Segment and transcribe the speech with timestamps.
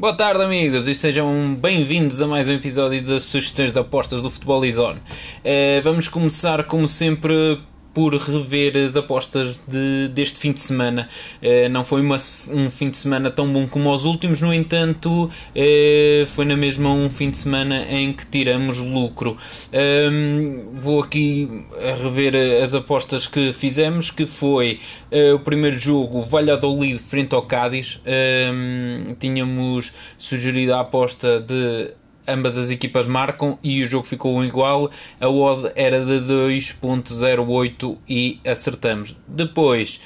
[0.00, 4.30] Boa tarde, amigos, e sejam bem-vindos a mais um episódio das sugestões de apostas do
[4.30, 5.00] Futebol Zone.
[5.00, 7.60] Uh, vamos começar, como sempre,
[7.92, 11.08] por rever as apostas de, deste fim de semana.
[11.42, 12.16] Uh, não foi uma,
[12.48, 16.90] um fim de semana tão bom como os últimos, no entanto, uh, foi na mesma
[16.90, 19.36] um fim de semana em que tiramos lucro.
[19.72, 21.48] Uh, vou aqui
[22.02, 24.80] rever as apostas que fizemos, que foi
[25.10, 28.00] eh, o primeiro jogo, Valladolid frente ao Cádiz.
[29.18, 31.92] tínhamos sugerido a aposta de
[32.28, 34.90] ambas as equipas marcam e o jogo ficou igual.
[35.20, 39.16] A odd era de 2.08 e acertamos.
[39.26, 40.00] Depois,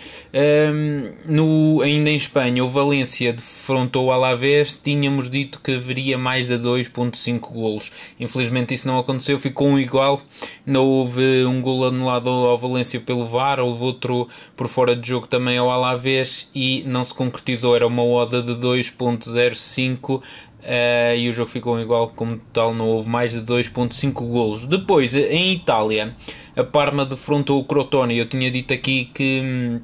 [0.73, 4.79] um, no, ainda em Espanha, o Valência defrontou o Alavés.
[4.83, 7.91] Tínhamos dito que haveria mais de 2.5 golos.
[8.19, 10.21] Infelizmente isso não aconteceu, ficou um igual.
[10.65, 15.27] Não houve um gol anulado ao Valência pelo VAR, houve outro por fora de jogo
[15.27, 17.75] também ao Alavés e não se concretizou.
[17.75, 20.23] Era uma odd de 2.05
[20.63, 24.67] Uh, e o jogo ficou igual, como tal, não houve mais de 2.5 golos.
[24.67, 26.15] Depois, em Itália,
[26.57, 28.17] a Parma defrontou o Crotone.
[28.17, 29.81] Eu tinha dito aqui que,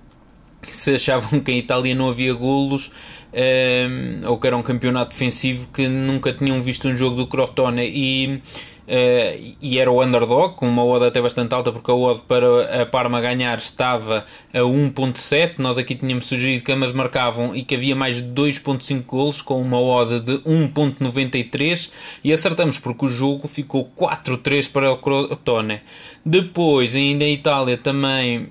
[0.69, 2.87] se achavam que em Itália não havia golos
[3.33, 7.83] uh, ou que era um campeonato defensivo que nunca tinham visto um jogo do Crotone
[7.83, 8.43] e
[8.89, 12.83] Uh, e era o underdog, com uma odd até bastante alta, porque a odd para
[12.83, 15.59] a Parma ganhar estava a 1.7.
[15.59, 19.61] Nós aqui tínhamos sugerido que ambas marcavam e que havia mais de 2.5 golos, com
[19.61, 21.91] uma odd de 1.93.
[22.25, 25.83] E acertamos, porque o jogo ficou 4-3 para o Crotone.
[26.25, 28.49] Depois, ainda em Itália, também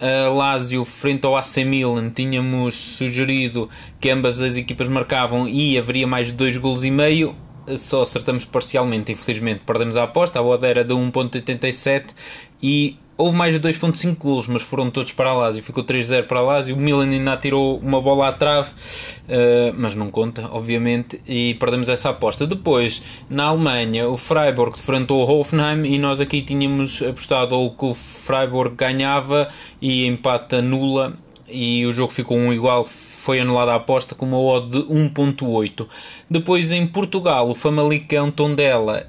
[0.00, 6.06] a Lazio frente ao AC Milan tínhamos sugerido que ambas as equipas marcavam e haveria
[6.06, 7.34] mais de 2 golos e meio
[7.76, 9.62] só acertamos parcialmente, infelizmente.
[9.66, 12.14] Perdemos a aposta, a odd era de 1.87
[12.62, 15.62] e houve mais de 2.5 golos, mas foram todos para a Lazio.
[15.62, 16.76] Ficou 3-0 para a Lazio.
[16.76, 21.88] O Milan ainda tirou uma bola à trave, uh, mas não conta, obviamente, e perdemos
[21.88, 22.46] essa aposta.
[22.46, 27.86] Depois, na Alemanha, o Freiburg enfrentou o Hoffenheim e nós aqui tínhamos apostado ou que
[27.86, 29.48] o Freiburg ganhava
[29.80, 31.14] e empata nula
[31.48, 32.84] e o jogo ficou um igual
[33.26, 35.88] foi anulada a aposta com uma odd de 1.8.
[36.30, 39.04] Depois em Portugal, o Famalicão Tondela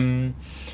[0.00, 0.30] um,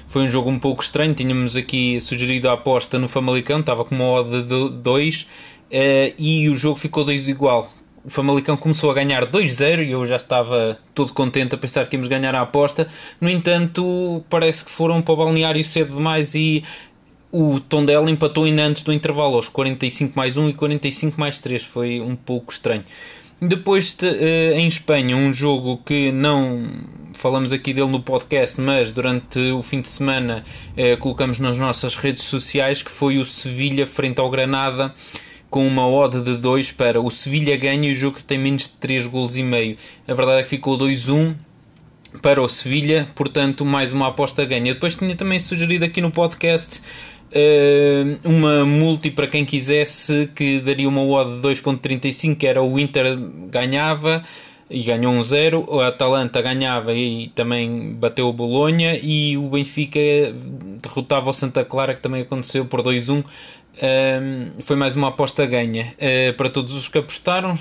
[0.06, 1.14] foi um jogo um pouco estranho.
[1.14, 5.26] Tínhamos aqui sugerido a aposta no Famalicão, estava com uma odd de 2 uh,
[5.70, 7.70] eh, e o jogo ficou 2 igual.
[8.04, 11.96] O Famalicão começou a ganhar 2-0 e eu já estava todo contente a pensar que
[11.96, 12.88] íamos ganhar a aposta.
[13.18, 16.62] No entanto, parece que foram para o balneário cedo demais e
[17.32, 21.64] o Tondela empatou ainda antes do intervalo, aos 45 mais 1 e 45 mais 3.
[21.64, 22.84] Foi um pouco estranho.
[23.40, 26.64] Depois de, uh, em Espanha, um jogo que não
[27.14, 30.44] falamos aqui dele no podcast, mas durante o fim de semana
[30.76, 34.94] uh, colocamos nas nossas redes sociais, que foi o Sevilha frente ao Granada,
[35.50, 38.74] com uma odd de 2 para o Sevilha ganha e o jogo tem menos de
[38.74, 39.76] 3 golos e meio.
[40.06, 41.34] A verdade é que ficou 2-1
[42.20, 44.74] para o Sevilha, portanto mais uma aposta ganha.
[44.74, 46.80] Depois tinha também sugerido aqui no podcast
[48.24, 53.16] uma multi para quem quisesse que daria uma odd de 2.35 que era o Inter
[53.50, 54.22] ganhava
[54.68, 59.98] e ganhou um 0 o Atalanta ganhava e também bateu o Bolonha e o Benfica
[60.82, 63.24] derrotava o Santa Clara que também aconteceu por 2-1
[63.72, 65.94] uh, foi mais uma aposta ganha.
[65.94, 67.58] Uh, para todos os que apostaram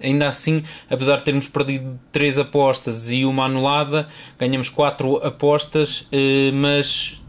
[0.00, 4.06] ainda assim, apesar de termos perdido 3 apostas e uma anulada,
[4.38, 6.06] ganhamos 4 apostas,
[6.52, 7.23] mas uh,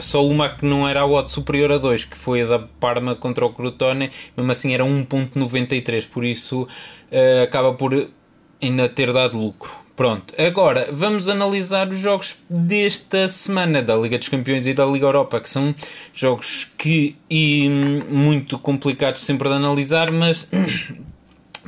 [0.00, 3.14] só uma que não era a odd superior a 2, que foi a da Parma
[3.14, 8.10] contra o Crotone, mesmo assim era 1.93, por isso uh, acaba por
[8.60, 9.86] ainda ter dado lucro.
[9.96, 15.06] Pronto, agora vamos analisar os jogos desta semana da Liga dos Campeões e da Liga
[15.06, 15.74] Europa, que são
[16.12, 17.66] jogos que e
[18.06, 20.50] muito complicados sempre de analisar, mas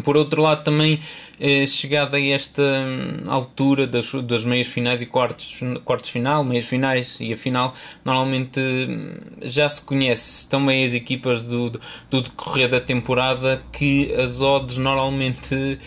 [0.03, 0.99] por outro lado também
[1.41, 6.67] eh, chegada a esta hum, altura das, das meias finais e quartos, quartos final, meias
[6.67, 11.81] finais e a final, normalmente hum, já se conhece também as equipas do, do,
[12.11, 15.79] do decorrer da temporada que as odds normalmente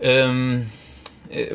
[0.00, 0.64] um,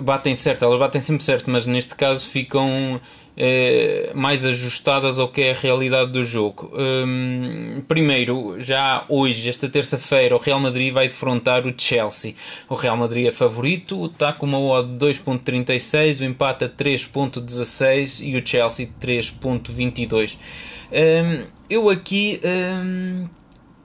[0.03, 2.99] batem certo, elas batem sempre certo, mas neste caso ficam
[3.37, 6.71] eh, mais ajustadas ao que é a realidade do jogo.
[6.73, 12.35] Um, primeiro, já hoje, esta terça-feira, o Real Madrid vai defrontar o Chelsea.
[12.69, 18.25] O Real Madrid é favorito, está com uma odd de 2.36, o empate a 3.16
[18.25, 20.38] e o Chelsea 3.22.
[20.91, 22.39] Um, eu aqui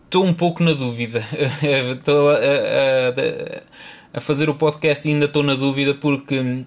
[0.04, 1.24] estou um, um pouco na dúvida.
[1.98, 6.64] Estou a, a, a fazer o podcast e ainda estou na dúvida porque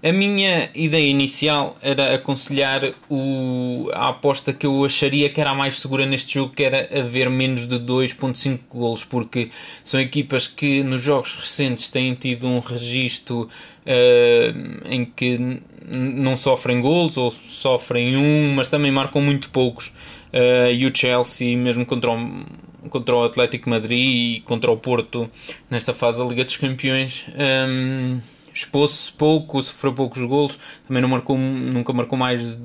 [0.00, 5.54] A minha ideia inicial era aconselhar o, a aposta que eu acharia que era a
[5.54, 9.50] mais segura neste jogo, que era haver menos de 2.5 golos, porque
[9.82, 15.60] são equipas que nos jogos recentes têm tido um registro uh, em que
[15.92, 19.88] não sofrem golos ou sofrem um, mas também marcam muito poucos.
[20.32, 22.44] Uh, e o Chelsea, mesmo contra o,
[22.88, 25.28] contra o Atlético Madrid e contra o Porto
[25.68, 27.26] nesta fase da Liga dos Campeões.
[27.36, 28.20] Um,
[28.58, 32.58] expôs-se pouco, sofreu poucos golos, também não marcou, nunca marcou mais,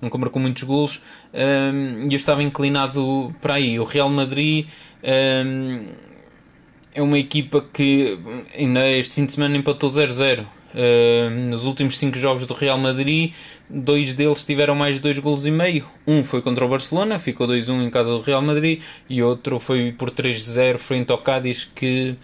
[0.00, 1.00] nunca marcou muitos golos,
[1.32, 3.78] e eu estava inclinado para aí.
[3.78, 4.66] O Real Madrid
[6.94, 8.18] é uma equipa que
[8.56, 10.44] ainda este fim de semana empatou 0-0.
[10.76, 13.32] Uh, nos últimos 5 jogos do Real Madrid,
[13.70, 15.86] dois deles tiveram mais de 2 golos e meio.
[16.06, 19.92] Um foi contra o Barcelona, ficou 2-1 em casa do Real Madrid, e outro foi
[19.92, 22.14] por 3-0 frente ao Cádiz, que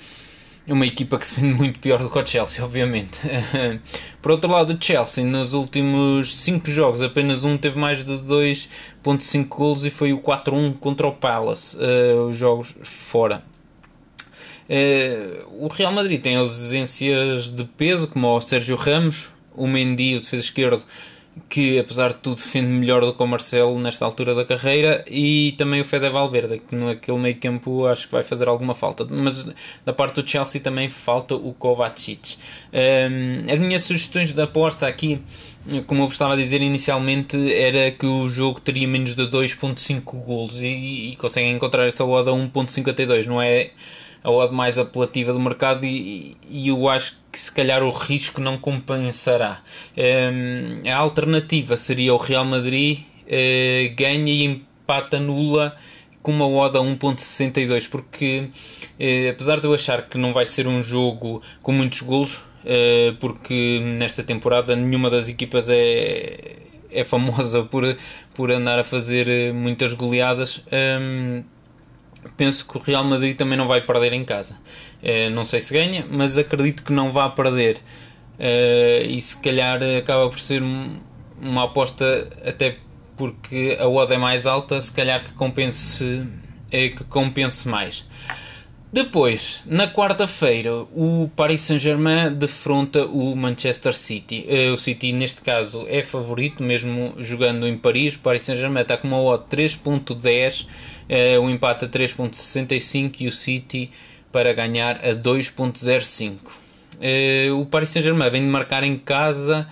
[0.69, 3.21] uma equipa que defende muito pior do que o Chelsea, obviamente.
[4.23, 9.49] Por outro lado, o Chelsea, nos últimos 5 jogos, apenas um teve mais de 2.5
[9.49, 13.43] golos e foi o 4-1 contra o Palace, uh, os jogos fora.
[14.69, 20.21] Uh, o Real Madrid tem ausências de peso, como o Sérgio Ramos, o Mendy, o
[20.21, 20.85] defesa esquerdo,
[21.49, 25.55] que apesar de tudo defende melhor do que o Marcelo nesta altura da carreira e
[25.57, 29.07] também o Fede Valverde que naquele meio campo acho que vai fazer alguma falta.
[29.09, 29.47] Mas
[29.85, 32.37] da parte do Chelsea também falta o Kovacic.
[32.73, 35.23] Um, as minhas sugestões de aposta aqui
[35.87, 40.03] como eu vos estava a dizer inicialmente era que o jogo teria menos de 2.5
[40.25, 43.71] golos e, e conseguem encontrar essa oda a 1.52 não é
[44.23, 48.41] a odd mais apelativa do mercado e, e, eu acho que se calhar o risco
[48.41, 49.63] não compensará.
[49.97, 55.77] Um, a alternativa seria o Real Madrid uh, ganha e empata nula
[56.23, 60.69] com uma odd a 1.62 porque uh, apesar de eu achar que não vai ser
[60.69, 66.57] um jogo com muitos golos uh, porque nesta temporada nenhuma das equipas é,
[66.91, 67.97] é famosa por,
[68.35, 70.63] por andar a fazer muitas goleadas
[71.01, 71.43] um,
[72.37, 74.57] penso que o Real Madrid também não vai perder em casa.
[75.03, 77.79] Uh, não sei se ganha, mas acredito que não vá perder.
[78.39, 80.63] Uh, e se calhar acaba por ser
[81.41, 82.77] uma aposta até
[83.17, 86.27] porque a odd é mais alta, se calhar que compense,
[86.71, 88.05] é, que compense mais.
[88.93, 94.45] Depois, na quarta-feira, o Paris Saint-Germain defronta o Manchester City.
[94.47, 98.17] Uh, o City, neste caso, é favorito, mesmo jogando em Paris.
[98.17, 103.31] O Paris Saint-Germain está com uma odd 3.10 uh, o empate a 3.65 e o
[103.31, 103.91] City
[104.31, 106.33] para ganhar a 2.05.
[106.35, 106.51] Uh,
[107.01, 109.67] eh, o Paris Saint-Germain vem de marcar em casa,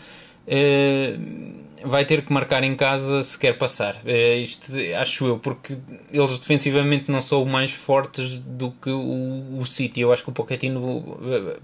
[1.85, 3.97] vai ter que marcar em casa se quer passar.
[4.05, 5.77] Uh, isto acho eu, porque
[6.13, 10.01] eles defensivamente não são mais fortes do que o, o City.
[10.01, 11.19] Eu acho que o Pochettino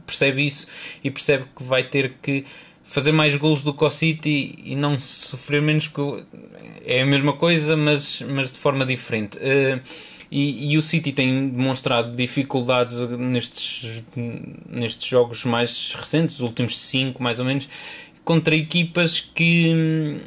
[0.06, 0.66] percebe isso
[1.02, 2.44] e percebe que vai ter que
[2.84, 6.00] fazer mais gols do que o City e não sofrer menos que
[6.84, 9.80] é a mesma coisa mas, mas de forma diferente uh,
[10.30, 14.02] e, e, o City tem demonstrado dificuldades nestes,
[14.68, 17.68] nestes jogos mais recentes, os últimos 5 mais ou menos,
[18.26, 20.18] contra equipas que hum,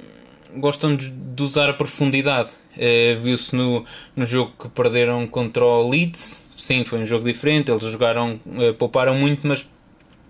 [0.60, 1.12] gostam de,
[1.44, 2.50] usar a profundidade.
[2.75, 3.86] Uh, Viu-se no,
[4.16, 8.74] no jogo que perderam contra o Leeds, sim, foi um jogo diferente, eles jogaram, uh,
[8.75, 9.68] pouparam muito, mas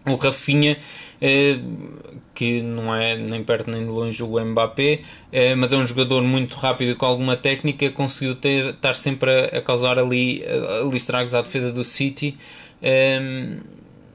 [0.07, 0.77] o Rafinha
[1.21, 1.60] eh,
[2.33, 5.01] que não é nem perto nem de longe o Mbappé,
[5.57, 9.99] mas é um jogador muito rápido com alguma técnica, conseguiu ter, estar sempre a, causar
[9.99, 10.42] ali,
[10.81, 12.35] ali estragos à defesa do City.
[12.81, 13.57] Eh,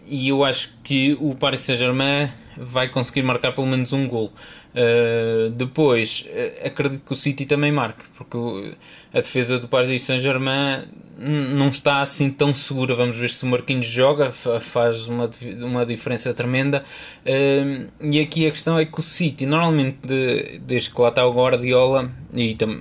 [0.06, 4.32] e eu acho que o Paris Saint-Germain vai conseguir marcar pelo menos um gol.
[4.74, 6.26] Uh, depois,
[6.64, 8.74] acredito que o City também marque, porque
[9.12, 10.84] a defesa do Paris Saint-Germain
[11.18, 12.94] não está assim tão segura.
[12.94, 15.30] Vamos ver se o Marquinhos joga, faz uma,
[15.62, 16.84] uma diferença tremenda.
[17.24, 21.26] Uh, e aqui a questão é que o City, normalmente, de, desde que lá está
[21.26, 22.76] o Guardiola, e tam,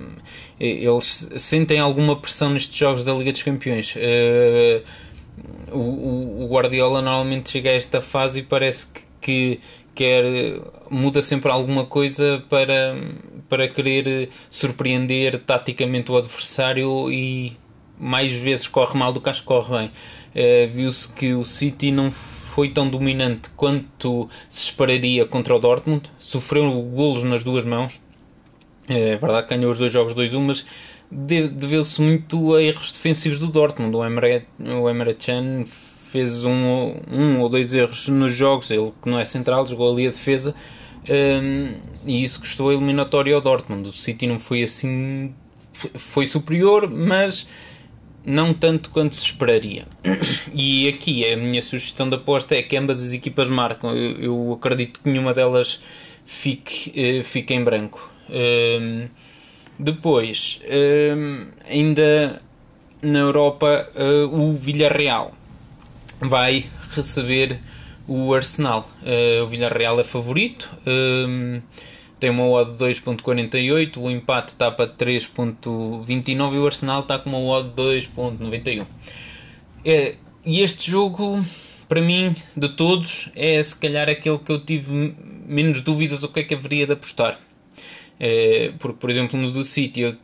[0.58, 3.94] eles sentem alguma pressão nestes jogos da Liga dos Campeões.
[3.94, 4.82] Uh,
[5.72, 9.58] o, o, Guardiola normalmente chega a esta fase e parece que, que
[9.94, 10.22] quer
[10.90, 12.94] muda sempre alguma coisa para,
[13.48, 17.56] para querer surpreender taticamente o adversário e
[17.98, 19.86] mais vezes corre mal do que acho que corre bem.
[20.34, 26.10] Uh, Viu-se que o City não foi tão dominante quanto se esperaria contra o Dortmund,
[26.18, 28.00] sofreu golos nas duas mãos.
[28.88, 30.66] Eh, é verdade que ganhou os dois jogos 2-1, mas
[31.10, 33.96] deveu-se muito a erros defensivos do Dortmund.
[33.96, 35.64] O Emre, o Emre Can
[36.14, 40.06] fez um, um ou dois erros nos jogos, ele que não é central, jogou ali
[40.06, 40.54] a defesa.
[41.10, 41.74] Um,
[42.06, 43.88] e isso custou a eliminatória ao Dortmund.
[43.88, 45.34] O City não foi assim,
[45.72, 47.48] foi superior, mas
[48.24, 49.88] não tanto quanto se esperaria.
[50.56, 53.90] E aqui a minha sugestão de aposta é que ambas as equipas marcam.
[53.90, 55.82] Eu, eu acredito que nenhuma delas
[56.24, 58.08] fique, uh, fique em branco.
[58.30, 59.08] Um,
[59.76, 62.40] depois, um, ainda
[63.02, 65.32] na Europa, uh, o Villarreal
[66.20, 67.60] vai receber
[68.06, 68.88] o Arsenal.
[69.02, 71.60] Uh, o Villarreal é favorito, um,
[72.20, 77.30] tem uma odd de 2.48, o empate está para 3.29 e o Arsenal está com
[77.30, 78.86] uma odd de 2.91.
[79.84, 81.44] É, e este jogo,
[81.88, 85.14] para mim, de todos, é se calhar aquele que eu tive
[85.46, 87.38] menos dúvidas o que é que haveria de apostar.
[88.18, 90.16] É, porque, por exemplo, no do City, eu,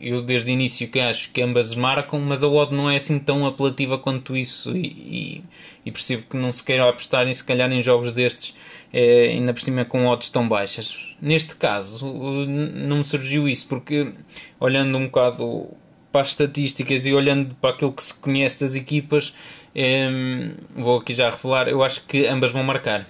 [0.00, 3.18] eu desde o início que acho que ambas marcam, mas a odd não é assim
[3.18, 5.44] tão apelativa quanto isso e, e,
[5.86, 8.54] e percebo que não se queiram apostarem se calhar em jogos destes
[8.92, 11.14] é, ainda por cima com odds tão baixas.
[11.20, 12.06] Neste caso
[12.46, 14.12] não me surgiu isso porque
[14.58, 15.68] olhando um bocado
[16.10, 19.32] para as estatísticas e olhando para aquilo que se conhece das equipas,
[19.74, 20.08] é,
[20.74, 23.06] vou aqui já revelar, eu acho que ambas vão marcar.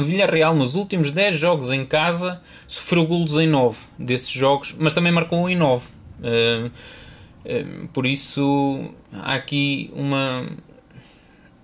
[0.00, 4.94] O Villarreal nos últimos 10 jogos em casa sofreu golos em 9 desses jogos, mas
[4.94, 5.86] também marcou em 9.
[5.86, 10.46] Uh, uh, por isso há aqui uma,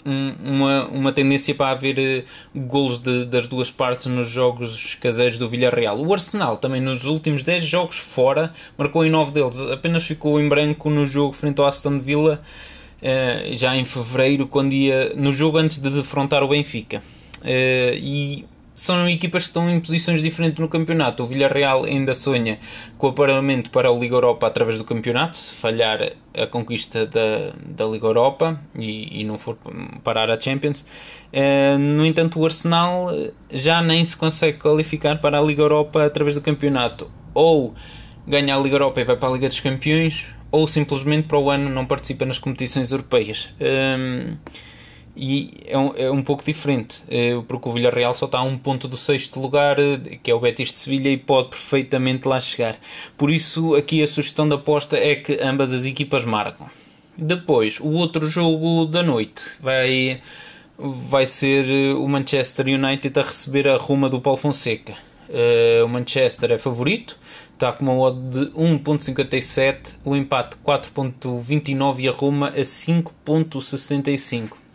[0.04, 5.48] uma, uma tendência para haver uh, golos de, das duas partes nos jogos caseiros do
[5.48, 5.98] Villarreal.
[5.98, 10.46] O Arsenal também nos últimos 10 jogos fora marcou em 9 deles, apenas ficou em
[10.46, 12.42] branco no jogo frente ao Aston Villa
[13.00, 17.02] uh, já em fevereiro, quando ia no jogo antes de defrontar o Benfica.
[17.42, 18.44] Uh, e
[18.76, 21.22] são equipas que estão em posições diferentes no campeonato.
[21.22, 22.58] O Villarreal ainda sonha
[22.98, 27.54] com o aparelhamento para a Liga Europa através do campeonato, se falhar a conquista da,
[27.64, 29.56] da Liga Europa e, e não for
[30.04, 30.84] parar a Champions.
[31.32, 33.08] Uh, no entanto, o Arsenal
[33.50, 37.10] já nem se consegue qualificar para a Liga Europa através do campeonato.
[37.32, 37.74] Ou
[38.26, 41.50] ganha a Liga Europa e vai para a Liga dos Campeões, ou simplesmente para o
[41.50, 43.48] ano não participa nas competições europeias.
[43.58, 44.36] Uh,
[45.16, 48.58] e é um, é um pouco diferente, eh, porque o Villarreal só está a um
[48.58, 52.38] ponto do sexto lugar, eh, que é o Betis de Sevilha, e pode perfeitamente lá
[52.38, 52.76] chegar.
[53.16, 56.68] Por isso, aqui a sugestão da aposta é que ambas as equipas marcam.
[57.16, 60.20] Depois, o outro jogo da noite vai,
[60.78, 64.94] vai ser eh, o Manchester United a receber a Roma do Paulo Fonseca.
[65.82, 67.18] o Manchester é favorito,
[67.54, 74.65] está com uma odd de 1.57, o empate 4.29 e a Roma a 5.65.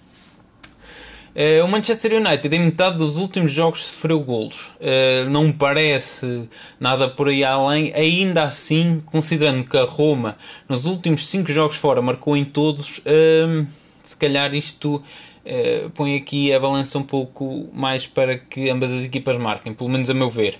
[1.34, 4.72] Uh, o Manchester United, em metade dos últimos jogos, sofreu golos.
[4.80, 7.94] Uh, não parece nada por aí além.
[7.94, 10.36] Ainda assim, considerando que a Roma,
[10.68, 13.66] nos últimos 5 jogos fora, marcou em todos, uh,
[14.04, 15.02] se calhar isto
[15.96, 20.08] põe aqui a balança um pouco mais para que ambas as equipas marquem, pelo menos
[20.08, 20.60] a meu ver.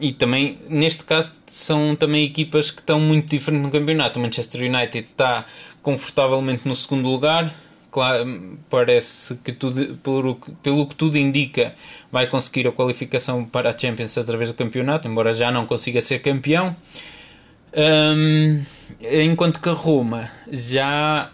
[0.00, 4.18] e também, neste caso, são também equipas que estão muito diferentes no campeonato.
[4.18, 5.44] O Manchester United está
[5.82, 7.54] confortavelmente no segundo lugar
[7.98, 11.74] claro, parece que tudo, pelo, pelo que tudo indica,
[12.12, 16.20] vai conseguir a qualificação para a Champions através do campeonato, embora já não consiga ser
[16.20, 16.76] campeão.
[17.76, 18.62] Um,
[19.00, 21.32] enquanto que a Roma já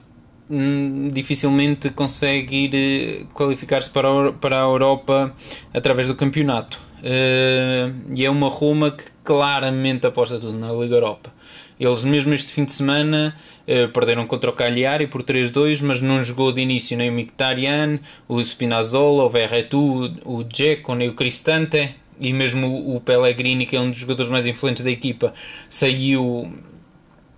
[0.48, 5.34] hum, dificilmente consegue ir eh, qualificar-se para, a, para a Europa
[5.74, 6.80] através do campeonato.
[7.00, 11.30] Uh, e é uma Roma que claramente aposta tudo na Liga Europa.
[11.78, 13.34] Eles, mesmo este fim de semana,
[13.66, 17.98] uh, perderam contra o Cagliari por 3-2, mas não jogou de início nem o Mkhitaryan,
[18.28, 23.80] o Spinazzola, o Verretu, o Dzeko, nem o Cristante, e mesmo o Pellegrini, que é
[23.80, 25.34] um dos jogadores mais influentes da equipa,
[25.68, 26.52] saiu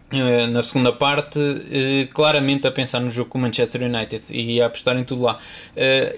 [0.06, 4.62] Uh, na segunda parte, uh, claramente a pensar no jogo com o Manchester United e
[4.62, 5.36] a apostar em tudo lá.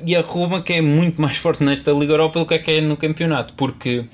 [0.04, 2.80] E a Roma, que é muito mais forte nesta Liga Europa do é que é
[2.82, 4.04] no campeonato, porque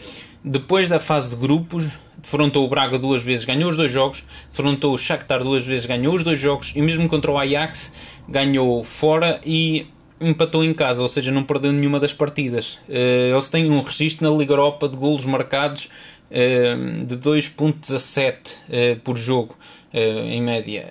[0.45, 1.89] depois da fase de grupos,
[2.25, 6.15] defrontou o Braga duas vezes, ganhou os dois jogos, defrontou o Shakhtar duas vezes, ganhou
[6.15, 7.93] os dois jogos, e mesmo contra o Ajax,
[8.27, 9.87] ganhou fora e
[10.19, 12.81] empatou em casa, ou seja, não perdeu nenhuma das partidas.
[12.89, 15.91] Uh, eles têm um registro na Liga Europa de golos marcados
[16.31, 19.57] uh, de 2.17 uh, eh, por jogo,
[19.93, 20.87] em média,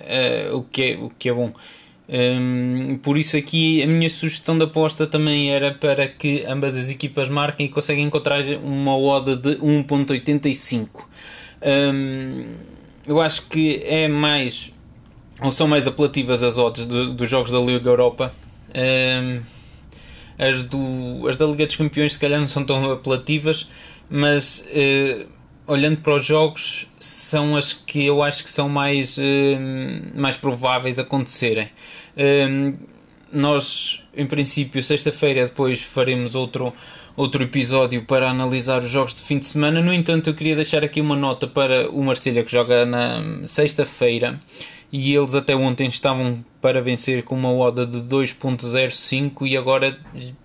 [0.54, 1.52] o, que é, o que é bom.
[2.06, 6.90] Um, por isso aqui a minha sugestão de aposta também era para que ambas as
[6.90, 10.88] equipas marquem e conseguem encontrar uma oda de 1.85.
[11.62, 12.46] Um,
[13.06, 14.72] eu acho que é mais
[15.40, 18.32] ou são mais apelativas as odds do, dos jogos da Liga Europa.
[18.74, 19.40] Um,
[20.38, 23.68] as, do, as da Liga dos Campeões se calhar não são tão apelativas,
[24.08, 25.26] mas uh,
[25.66, 29.22] olhando para os jogos são as que eu acho que são mais, uh,
[30.14, 31.68] mais prováveis acontecerem.
[32.16, 32.76] Uh,
[33.32, 36.72] nós, em princípio, sexta-feira depois faremos outro,
[37.16, 39.80] outro episódio para analisar os jogos de fim de semana.
[39.80, 44.40] No entanto, eu queria deixar aqui uma nota para o Marselha que joga na sexta-feira
[44.92, 49.98] e eles até ontem estavam para vencer com uma oda de 2.05 e agora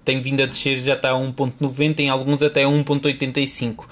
[0.03, 3.85] tem vindo a descer, já está a 1.90, em alguns até a 1.85.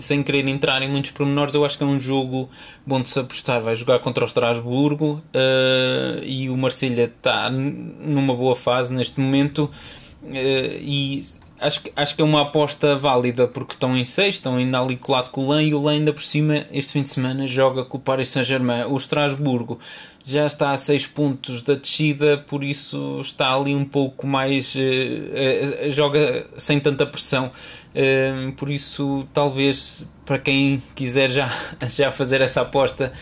[0.00, 2.48] Sem querer entrar em muitos pormenores, eu acho que é um jogo
[2.86, 3.60] bom de se apostar.
[3.60, 9.70] Vai jogar contra o Estrasburgo uh, e o Marselha está numa boa fase neste momento.
[10.22, 11.20] Uh, e
[11.62, 15.30] acho, acho que é uma aposta válida porque estão em 6, estão ainda ali colado
[15.30, 17.96] com o Lã e o Lã ainda por cima este fim de semana joga com
[17.96, 18.84] o Paris Saint-Germain.
[18.84, 19.78] O Estrasburgo
[20.24, 24.74] já está a 6 pontos da descida, por isso está ali um pouco mais.
[24.74, 27.50] Uh, uh, joga sem tanta pressão.
[27.94, 31.50] Uh, por isso, talvez para quem quiser já,
[31.88, 33.12] já fazer essa aposta,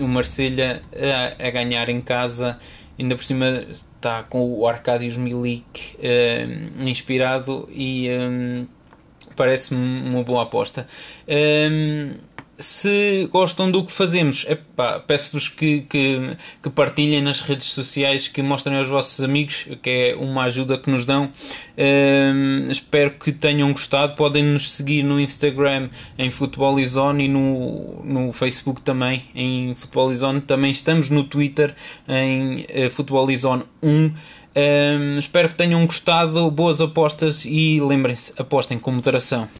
[0.00, 2.58] o Marselha a, a ganhar em casa
[3.00, 3.64] ainda por cima
[4.00, 8.66] está com o Arcadius Milik uh, inspirado e um,
[9.36, 10.88] parece-me uma boa aposta.
[11.28, 12.14] Um,
[12.60, 14.46] se gostam do que fazemos,
[15.06, 20.16] peço-vos que, que, que, partilhem nas redes sociais, que mostrem aos vossos amigos, que é
[20.16, 21.32] uma ajuda que nos dão.
[21.76, 24.14] Um, espero que tenham gostado.
[24.14, 25.88] Podem nos seguir no Instagram
[26.18, 30.40] em Futebol Zone e no, no Facebook também em Futebol Zone.
[30.40, 31.74] Também estamos no Twitter
[32.06, 33.88] em uh, Futebol Zone 1.
[34.56, 36.50] Um, espero que tenham gostado.
[36.50, 39.59] Boas apostas e lembrem-se, apostem com moderação.